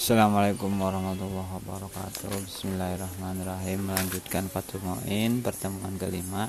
[0.00, 2.32] Assalamualaikum warahmatullahi wabarakatuh.
[2.48, 3.84] Bismillahirrahmanirrahim.
[3.84, 4.80] Melanjutkan Fatul
[5.44, 6.48] Pertemuan kelima.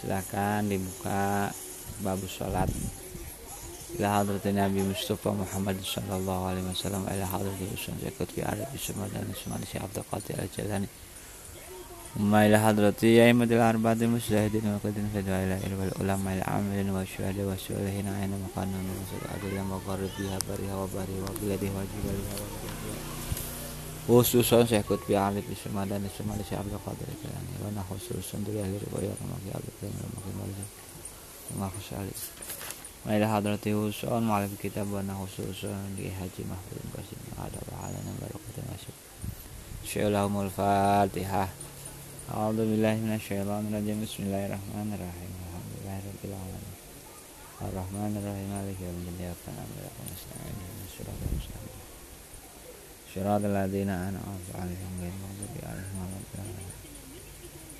[0.00, 1.52] Silakan dibuka
[2.00, 2.72] Babu sholat.
[4.00, 8.40] Ila hadratin Nabi Mustafa Muhammad Sallallahu alaihi wasallam Ila hadratin Usun Zakut Fi
[8.72, 10.88] Isma Di Abdul Qadir Al-Jalani
[12.14, 16.94] Umma ila hadrati Ya imadil arba'atil musyahidin Wa qadin fidwa ila ilwal ulama ila amilin
[16.94, 21.34] Wa syuhada wa syuhadahin Aina makanan Wa syuhada yang Wa biha bariha wa bariha Wa
[21.42, 22.34] biladih wa jibaliha
[24.04, 27.72] wa khususan saya ikut fi alif di semua dan semua di Abdul Qadir Jalani wa
[27.88, 30.68] khususan dari ahli riwayat maki Abdul Qadir maki Malik
[31.56, 34.28] wa khusyali wa ila hadrati husun
[42.24, 45.60] A'udzu billahi minasyaitonir bismillahirrahmanirrahim wa.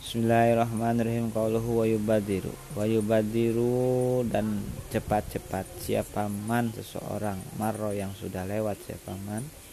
[0.05, 1.33] Bismillahirrahmanirrahim.
[1.33, 2.53] Qauluhu wa yubadiru.
[2.77, 4.61] Wa yubadiru dan
[4.93, 9.64] cepat-cepat siapa man seseorang marro yang sudah lewat siapa man.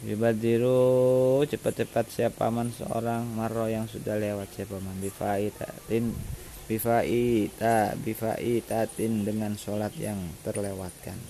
[0.00, 4.48] Yubadiru cepat-cepat siapa man seorang marro yang sudah lewat.
[4.56, 6.16] Siapa man bifaitatin
[6.64, 11.20] bifaita bifaitatin dengan sholat yang terlewatkan.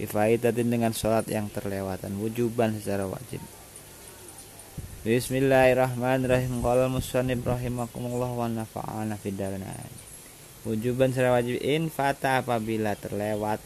[0.00, 3.44] Bifaitatin dengan sholat yang terlewatan wujuban secara wajib.
[5.04, 6.64] Bismillahirrahmanirrahim.
[6.64, 9.76] Qala musannib rahimakumullah wa nafa'ana fidalna
[10.64, 13.60] Wujuban secara wajib infata apabila terlewat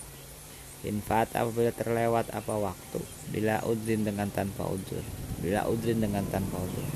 [0.87, 3.01] infata apabila terlewat apa waktu.
[3.33, 5.05] Bila udrin dengan tanpa udur
[5.45, 6.89] bila udrin dengan tanpa udur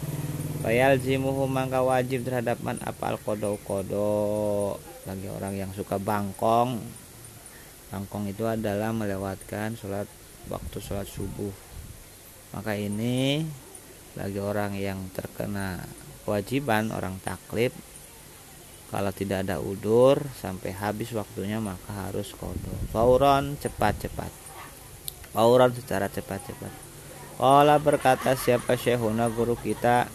[0.58, 4.74] Fayal zimuhu maka wajib terhadap man apal kodo kodo
[5.06, 6.82] bagi orang yang suka bangkong.
[7.94, 10.10] Bangkong itu adalah melewatkan sholat
[10.50, 11.54] waktu sholat subuh.
[12.50, 13.46] Maka ini
[14.18, 15.78] bagi orang yang terkena
[16.26, 17.70] kewajiban orang taklif
[18.88, 24.32] kalau tidak ada udur sampai habis waktunya maka harus kodo fauron cepat-cepat.
[25.36, 26.72] Fauron secara cepat-cepat.
[27.38, 30.08] Allah berkata siapa syekhuna guru kita?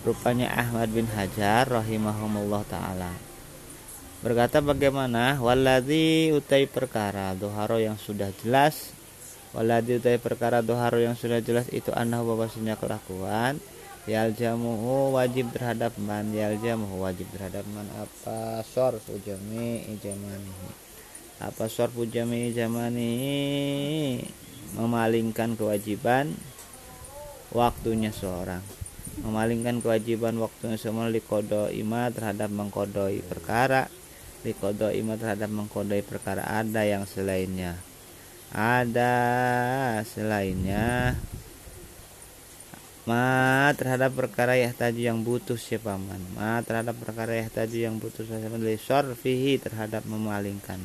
[0.00, 3.12] Rupanya Ahmad bin Hajar rahimahumullah ta'ala.
[4.24, 5.36] Berkata bagaimana?
[5.36, 8.96] Waladhi utai perkara doharo yang sudah jelas.
[9.52, 13.60] Waladhi utai perkara doharo yang sudah jelas itu anah bahwasanya kelakuan
[14.08, 16.32] yaljamuhu wajib terhadap man.
[16.32, 17.88] Yaljamuhu wajib terhadap man.
[17.98, 20.88] Apa sor ujami ijamani
[21.40, 23.12] apa sor ujami ijamani
[24.76, 26.36] memalingkan kewajiban
[27.48, 28.60] waktunya seorang.
[29.24, 33.88] Memalingkan kewajiban waktunya seorang likodo ima terhadap mengkodoi perkara.
[34.44, 37.80] Likodo ima terhadap mengkodoi perkara ada yang selainnya.
[38.52, 39.16] Ada
[40.04, 41.16] selainnya
[43.10, 47.98] ma terhadap perkara ya tadi yang butuh siapa man ma terhadap perkara ya tadi yang
[47.98, 48.62] butuh siapa man
[49.18, 50.78] fihi terhadap memalingkan.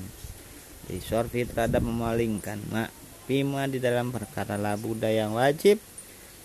[0.90, 2.90] Fihi terhadap memalingkan ma.
[3.30, 5.78] Pima di dalam perkara labuda yang wajib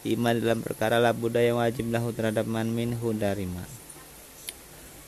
[0.05, 3.65] ima di dalam perkara labuda yang wajib lahu terhadap man minhu dari ma.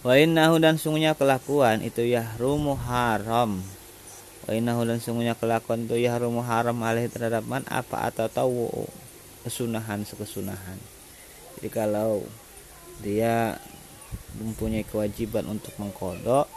[0.04, 3.60] Wa innahu dan sungguhnya kelakuan itu yahrumu haram.
[4.44, 8.84] Wa innahu dan sungguhnya kelakuan itu yahrumu haram alih terhadap man apa atau tahu
[9.42, 10.78] kesunahan sekesunahan.
[11.58, 12.22] Jadi kalau
[13.03, 13.58] dia
[14.38, 16.48] mempunyai kewajiban untuk mengkodok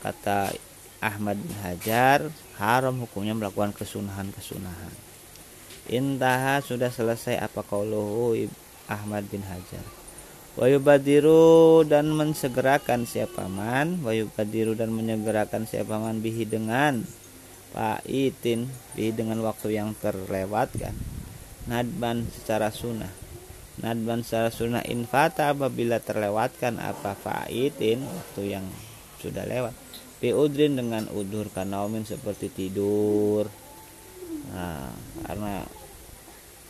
[0.00, 0.52] kata
[1.00, 2.28] Ahmad bin Hajar
[2.60, 4.92] haram hukumnya melakukan kesunahan-kesunahan.
[5.88, 8.48] Intaha sudah selesai apa kauluhu
[8.84, 9.82] Ahmad bin Hajar?
[10.60, 17.06] Wayubadiru dan mensegerakan siapa man wayubadiru dan menyegerakan siapa man bihi dengan
[18.04, 18.66] itin
[18.98, 20.92] bihi dengan waktu yang terlewatkan
[21.68, 23.10] nadban secara sunnah.
[23.80, 28.64] Nadban secara sunnah infata apabila terlewatkan apa faitin waktu yang
[29.20, 29.74] sudah lewat.
[30.20, 33.48] Udrin dengan udur karena umin seperti tidur.
[34.52, 34.92] Nah,
[35.24, 35.64] karena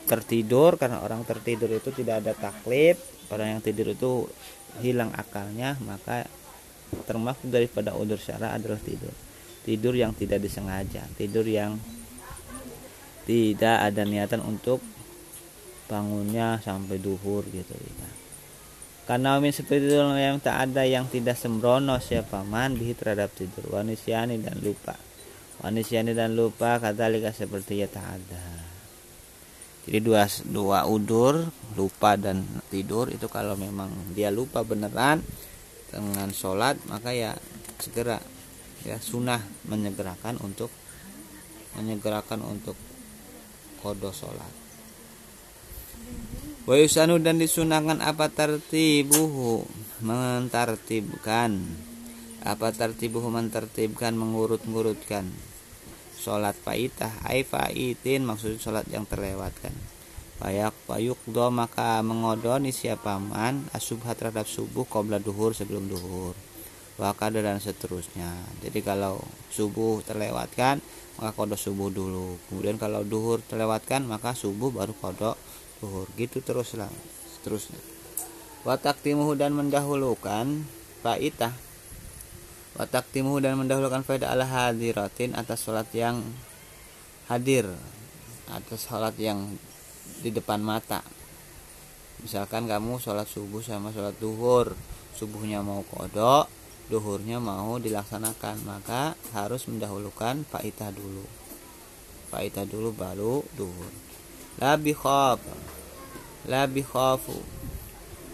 [0.06, 2.98] tertidur karena orang tertidur itu tidak ada taklif
[3.30, 4.26] orang yang tidur itu
[4.82, 6.26] hilang akalnya maka
[7.06, 9.14] termasuk daripada udur syara adalah tidur.
[9.60, 11.78] Tidur yang tidak disengaja tidur yang
[13.24, 14.80] tidak ada niatan untuk
[15.90, 18.10] bangunnya sampai duhur gitu ya.
[19.10, 23.66] Karena min seperti itu yang tak ada yang tidak sembrono siapa man bihi terhadap tidur.
[23.74, 24.94] Wanisiani dan lupa.
[25.66, 28.44] Wanisiani dan lupa kata lika seperti ya tak ada.
[29.82, 31.42] Jadi dua dua udur
[31.74, 35.18] lupa dan tidur itu kalau memang dia lupa beneran
[35.90, 37.34] dengan sholat maka ya
[37.82, 38.22] segera
[38.86, 40.70] ya sunnah menyegerakan untuk
[41.74, 42.78] menyegerakan untuk
[43.80, 44.52] kodo sholat.
[46.68, 49.64] Wayusanu dan disunahkan apa tertibuhu
[50.04, 51.56] mentartibkan.
[52.40, 55.28] Apa tertibuhu mentertibkan mengurut-ngurutkan.
[56.20, 59.72] Sholat faitah ai faitin maksud sholat yang terlewatkan.
[60.40, 66.32] Payak payuk do maka mengodoni siapa man asubhat terhadap subuh kobra duhur sebelum duhur
[67.00, 68.28] wakada dan seterusnya.
[68.60, 69.16] Jadi kalau
[69.48, 70.84] subuh terlewatkan
[71.16, 72.36] maka kodok subuh dulu.
[72.52, 75.40] Kemudian kalau duhur terlewatkan maka subuh baru kodok
[75.80, 76.06] duhur.
[76.20, 76.92] Gitu teruslah
[77.40, 77.80] seterusnya.
[78.68, 80.68] Watak timuhu dan mendahulukan
[81.00, 81.56] faitah
[82.76, 86.22] watak timuhu dan mendahulukan faedah ala hadiratin atas sholat yang
[87.26, 87.66] hadir
[88.46, 89.56] atas sholat yang
[90.20, 91.00] di depan mata.
[92.20, 94.76] Misalkan kamu sholat subuh sama sholat duhur
[95.16, 96.59] subuhnya mau kodok
[96.90, 101.22] duhurnya mau dilaksanakan maka harus mendahulukan faitah dulu.
[102.34, 103.94] Faitah dulu baru duhur.
[104.58, 105.38] La bi khaf
[106.50, 107.38] la khafu.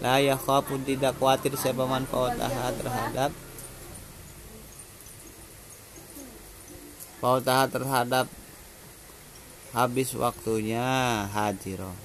[0.01, 2.49] La ya khafu tidak khawatir siapa manfaatah
[2.81, 3.31] terhadap
[7.17, 8.29] Pautah terhadap
[9.73, 10.85] habis waktunya
[11.33, 11.97] hadiro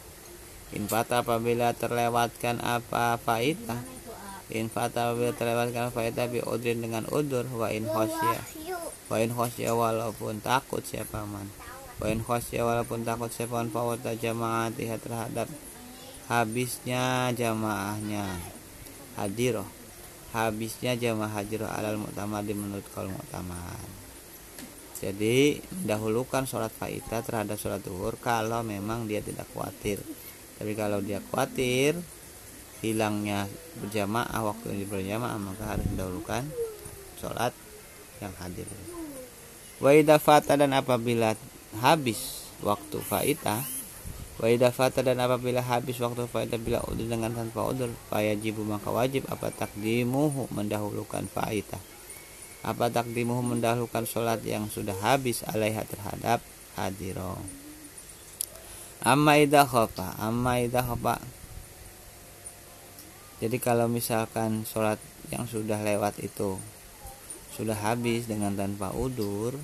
[0.72, 3.20] infata apabila terlewatkan apa
[4.56, 8.40] infata apabila terlewatkan faita bi udrin dengan udur wa in khosya
[9.08, 11.48] wa in khosya walaupun takut siapa man.
[12.00, 15.48] Wa in khosya walaupun takut siapa man fawata jamaatiha terhadap
[16.28, 18.24] habisnya jamaahnya.
[19.20, 19.68] Hadiro
[20.32, 23.88] habisnya jamaah hadiro alal mu'tamadi menurut kaul mu'tamad.
[25.02, 30.00] Jadi mendahulukan sholat faita terhadap sholat duhur kalau memang dia tidak khawatir.
[30.56, 32.00] Tapi kalau dia khawatir
[32.82, 33.46] hilangnya
[33.80, 36.42] berjamaah waktu yang berjamaah maka harus mendahulukan
[37.16, 37.54] sholat
[38.18, 38.66] yang hadir.
[39.78, 41.38] Wa fata dan apabila
[41.80, 43.62] habis waktu faita
[44.42, 49.24] wa fata dan apabila habis waktu faita bila udur dengan tanpa udur fayajibu maka wajib.
[49.30, 51.78] Apa takdimuhu mendahulukan faita
[52.62, 56.38] apa takdimuh mendahulukan sholat yang sudah habis alaiha terhadap
[56.78, 57.42] hadiro
[59.02, 61.18] amma idha khofa amma idha khofa
[63.42, 65.02] jadi kalau misalkan sholat
[65.34, 66.62] yang sudah lewat itu
[67.58, 69.58] sudah habis dengan tanpa udur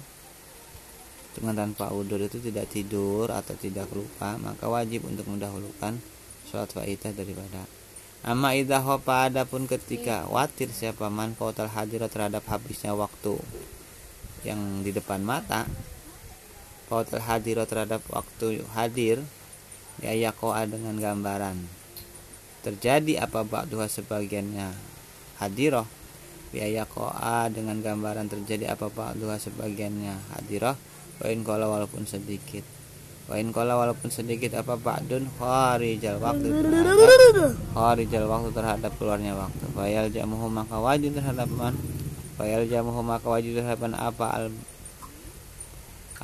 [1.39, 5.95] dengan tanpa udur itu tidak tidur atau tidak lupa maka wajib untuk mendahulukan
[6.51, 7.71] sholat faidah daripada.
[8.27, 13.39] Amma idha hopa adapun ketika watir siapa man kautal hadir terhadap habisnya waktu
[14.43, 15.71] yang di depan mata
[16.91, 19.23] kautal hadir terhadap waktu hadir
[20.03, 21.63] ya yakoa dengan gambaran
[22.69, 24.69] terjadi apa ba'duha sebagiannya
[25.41, 25.89] hadiroh
[26.53, 30.77] ya yakoa dengan gambaran terjadi apa ba'duha sebagiannya hadiroh
[31.25, 32.65] wain kalau walaupun sedikit
[33.29, 39.69] Wain kola walaupun sedikit apa ba'dun kharijal waktu terhadap kharijal waktu terhadap keluarnya waktu.
[39.77, 41.77] Fayal jamuhu maka wajib terhadap man.
[42.41, 44.45] Fayal jamuhu maka wajib terhadap apa al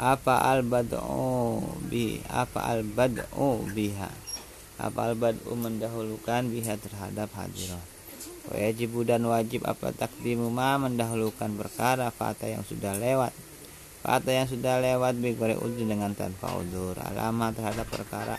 [0.00, 1.60] apa al bad'u
[1.92, 4.08] bi apa al bad'u biha
[4.78, 7.86] apa al bad'u mendahulukan biha terhadap hadirat
[8.50, 13.32] wajib dan wajib apa takdimu ma mendahulukan perkara fata yang sudah lewat.
[14.04, 18.36] Kata yang sudah lewat bigore udur dengan tanpa udur Alamat terhadap perkara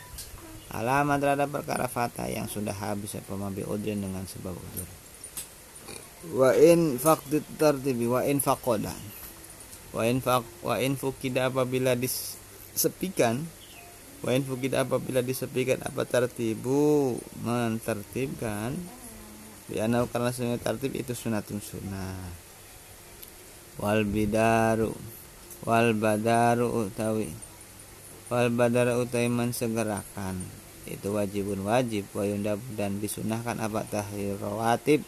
[0.69, 4.85] Alamat terhadap perkara fata yang sudah habis apa udur dengan sebab udur
[6.37, 8.93] Wa in faqdit tartibi wa in faqoda.
[9.93, 10.21] Wa in
[10.81, 13.45] in fukida apabila disepikan
[14.25, 17.13] Wa in fukida apabila disepikan apa tertibu
[17.45, 18.73] mentertibkan
[19.69, 22.17] Bianau karena sunnah tertib itu sunatun sunnah
[23.77, 24.89] Wal bidaru
[25.61, 27.29] wal badaru utawi
[28.29, 30.41] wal badara utawi mensegerakan.
[30.85, 35.01] Itu wajibun wajib wayundab dan disunahkan apa tahir rawatib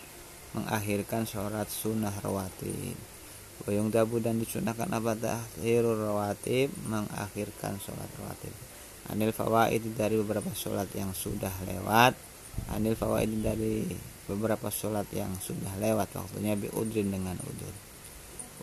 [0.58, 2.98] mengakhirkan sholat sunnah rawatib.
[3.66, 8.54] Wayung dabu dan disunahkan apa tahir rawatib mengakhirkan sholat rawatib
[9.12, 12.14] anil fawaid dari beberapa sholat yang sudah lewat.
[12.74, 13.86] Anil fawaid dari
[14.26, 17.72] beberapa sholat yang sudah lewat waktunya biudrin dengan udur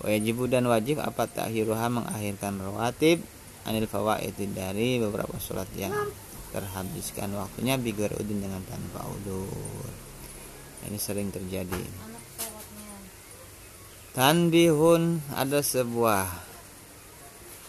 [0.03, 3.23] Wajib dan wajib apa takhiruha mengakhirkan rawatib?
[3.65, 5.95] Anil fawaid dari beberapa sholat yang
[6.51, 9.87] terhabiskan waktunya bigar udin dengan tanpa udur
[10.85, 11.81] ini sering terjadi.
[14.15, 16.31] Tanbihun ada sebuah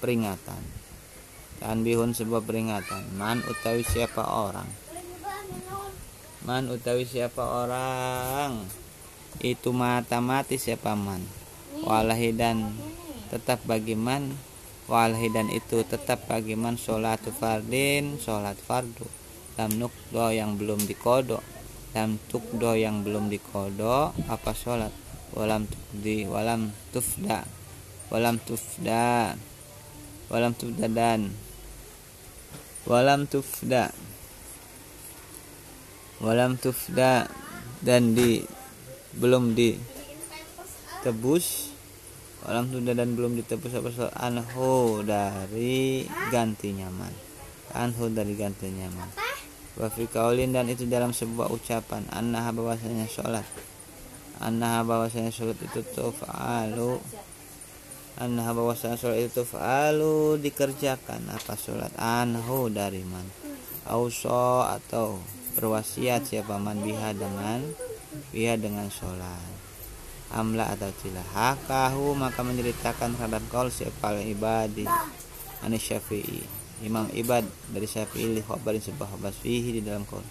[0.04, 0.85] peringatan
[1.66, 3.18] tanbihun sebuah peringatan.
[3.18, 4.70] Man utawi siapa orang?
[6.46, 8.70] Man utawi siapa orang?
[9.42, 11.26] Itu mata mati siapa man?
[11.82, 12.78] Walahi dan
[13.34, 14.38] tetap bagiman
[14.86, 16.78] walhi dan itu tetap bagi man.
[16.78, 19.10] Fardin sholat fardu.
[19.58, 21.42] Lam nukdo yang belum dikodok.
[21.98, 24.94] Lam tukdo yang belum dikodok apa sholat?
[25.34, 27.44] Walam tukdi walam tufda.
[28.14, 29.34] Walam tufda.
[30.30, 31.34] Walam tufda dan
[32.86, 33.92] walam tufda.
[36.22, 37.28] Walam tufda.
[37.86, 38.42] Dan di
[39.14, 40.16] belum ditebus
[42.46, 43.90] Walam tunda dan belum ditebus apa
[44.22, 47.10] anhu dari ganti nyaman.
[47.74, 49.10] Anhu dari ganti nyaman.
[49.82, 52.06] Wafi kaulin dan itu dalam sebuah ucapan.
[52.14, 53.50] Annaha bahwasanya sholat.
[54.38, 57.02] Annaha bahwasanya sholat itu tuf'alu
[58.16, 61.28] annaha bahwasanya sholat itu tuf'alu dikerjakan.
[61.32, 63.28] Apa sholat anhu dari man?
[63.92, 65.20] Auso atau
[65.60, 66.80] berwasiat siapa man?
[66.80, 67.60] Biha dengan
[68.32, 69.54] biha dengan sholat.
[70.32, 71.28] Amla atau tidak?
[71.36, 74.88] Hakahu maka menceritakan terhadap kaul siapa ibadi.
[75.64, 76.44] Anis syafi'i.
[76.84, 80.24] Imam ibad dari syafi'i li khobarin sebuah khobar fihi di dalam kaul.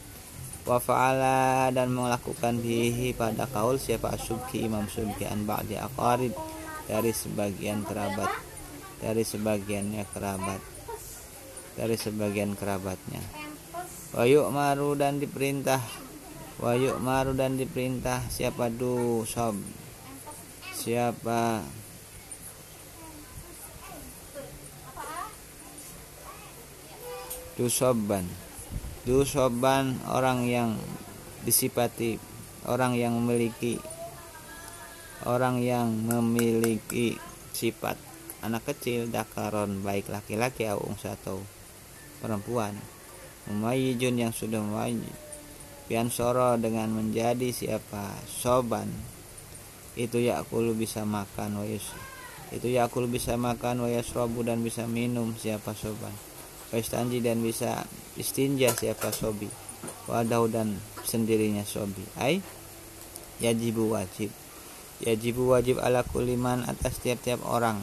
[0.65, 6.33] Wa fa'ala dan melakukan fihi pada kaul siapa asubki imam subki an ba'di aqarib
[6.89, 8.31] dari sebagian kerabat.
[9.01, 10.61] Dari sebagiannya kerabat.
[11.75, 13.21] Dari sebagian kerabatnya.
[14.15, 15.83] Wa maru dan diperintah.
[16.63, 18.31] Wa maru dan diperintah.
[18.31, 19.59] Siapa du sob.
[20.75, 21.63] Siapa?
[27.55, 28.27] Dusoban
[29.07, 30.75] Dusoban orang yang
[31.47, 32.19] disipati
[32.67, 33.79] orang yang memiliki
[35.25, 37.17] orang yang memiliki
[37.57, 37.97] sifat
[38.45, 41.37] anak kecil dakaron baik laki-laki atau atau
[42.21, 42.77] perempuan.
[43.49, 45.25] Mumayyijun yang sudah mumayyij
[45.85, 48.17] Pian soro dengan menjadi siapa?
[48.25, 48.89] Soban.
[49.93, 51.67] Itu yakul bisa makan wa
[52.55, 56.13] itu yakul bisa makan wa yasrobu dan bisa minum siapa soban.
[56.73, 57.85] Wa dan bisa
[58.17, 59.53] istinja siapa sobi.
[60.09, 62.05] Wadau dan sendirinya sobi.
[62.17, 62.41] Ai?
[63.45, 64.33] Yajibu wajib
[65.03, 67.83] yajibu wajib ala kuliman atas tiap-tiap orang.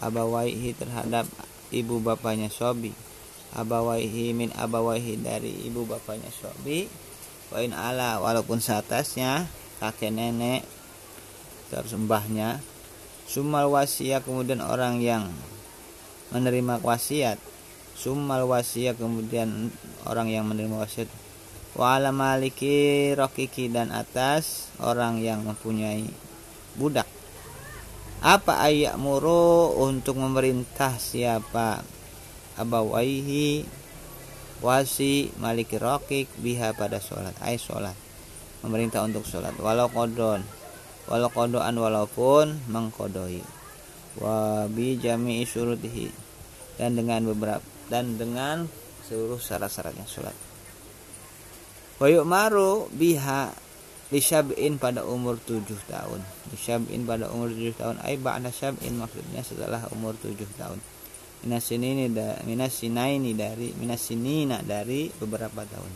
[0.00, 1.28] Abawaihi terhadap
[1.70, 2.90] ibu bapaknya sobi.
[3.54, 6.90] Abawaihi min abawaihi dari ibu bapaknya sobi.
[7.50, 9.46] Wain ala walaupun seatasnya
[9.82, 10.62] kakek nenek
[11.70, 12.62] tersembahnya.
[13.30, 15.30] Sumal wasiat kemudian orang yang
[16.34, 17.38] menerima wasiat.
[17.94, 19.70] Sumal wasiat kemudian
[20.06, 21.10] orang yang menerima wasiat.
[21.78, 26.29] Wala maliki rokiki dan atas orang yang mempunyai
[26.80, 27.04] budak.
[28.24, 31.84] Apa ayak muru untuk memerintah siapa?
[32.56, 33.64] Abawaihi
[34.64, 37.36] wasi maliki rokik biha pada sholat.
[37.44, 37.96] Ay sholat.
[38.64, 39.52] Memerintah untuk sholat.
[39.60, 40.44] Walau kodon.
[41.08, 43.40] Walau kodoan walaupun mengkodoi.
[44.20, 46.08] Wa bi jami'i syurutihi.
[46.76, 48.68] Dan dengan beberapa dan dengan
[49.08, 50.36] seluruh syarat-syaratnya sholat.
[52.00, 53.69] Wa yu'maru biha
[54.10, 56.20] lisyab'in pada umur tujuh tahun.
[56.50, 58.02] Lisyab'in pada umur tujuh tahun.
[58.02, 60.78] Ay ba'da syab'in maksudnya setelah umur tujuh tahun.
[61.40, 65.92] Minas ini da, minas ini dari minas sinina dari beberapa tahun.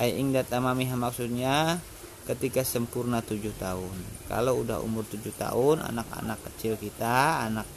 [0.00, 1.82] Ay ingda tamamiha maksudnya
[2.24, 3.92] ketika sempurna tujuh tahun.
[4.30, 7.68] Kalau udah umur tujuh tahun anak-anak kecil kita anak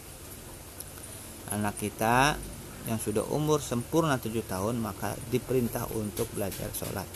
[1.52, 2.40] anak kita
[2.88, 7.10] yang sudah umur sempurna tujuh tahun maka diperintah untuk belajar sholat.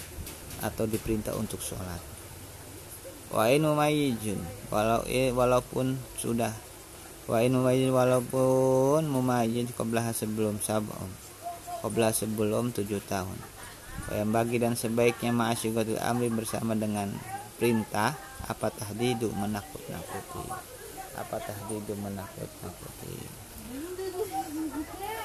[0.61, 2.10] Atau diperintah untuk sholat
[3.31, 5.01] wa in walau
[5.35, 6.53] walaupun sudah.
[7.25, 11.31] Wa in walaupun mumayyij qablah sebelum sab'un
[11.81, 13.35] qablah sebelum tujuh tahun.
[14.13, 17.11] Yang bagi dan sebaiknya ma'asyugatul amri bersama dengan
[17.57, 18.15] perintah
[18.47, 20.45] apa tahdidu menakut-nakuti.
[21.17, 23.15] Apa tahdidu menakut-nakuti.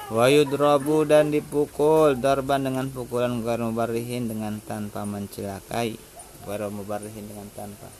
[0.07, 6.16] Wa yudrabu dan dipukul darban dengan pukulan garu mubarihin dengan tanpa mencelakai
[6.47, 7.91] garu mubarihin dengan tanpa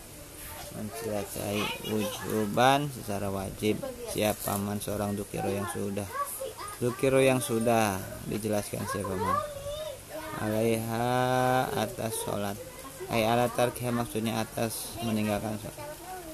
[0.76, 1.60] mencelakai
[1.92, 3.80] ujuban secara wajib.
[4.12, 6.08] Siapa man seorang dukiro yang sudah.
[6.78, 8.00] Dukiro yang sudah
[8.32, 9.38] dijelaskan siapa man
[10.40, 11.08] alaiha
[11.76, 12.58] atas sholat.
[13.12, 15.88] Ay ala tarkih maksudnya atas meninggalkan sholat.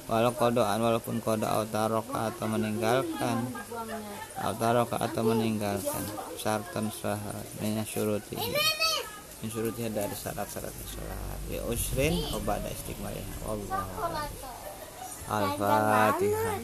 [0.04, 3.50] Walau kodoan walaupun kodo autaroka atau meninggalkan.
[4.38, 6.04] Autaroka atau meninggalkan.
[6.36, 8.83] Syartan syarat minyak syurutihi
[9.44, 11.40] min dari syarat-syarat sholat.
[11.52, 13.84] Bi usrin obada istiqmalih Allah
[15.28, 16.56] al-fatihah